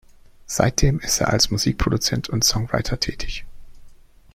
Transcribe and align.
Seitdem 0.47 0.99
ist 0.99 1.21
er 1.21 1.29
als 1.29 1.51
Musikproduzent 1.51 2.27
und 2.27 2.43
Songwriter 2.43 2.99
tätig. 2.99 3.45